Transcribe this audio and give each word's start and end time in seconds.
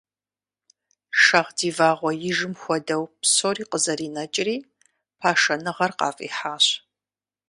Шагъдий 1.21 1.73
вагъуэижым 1.77 2.53
хуэдэу 2.61 3.03
псори 3.21 3.63
къызэринэкӀри, 3.71 4.57
пашэныгъэр 5.19 5.91
къафӀихьащ. 5.99 6.65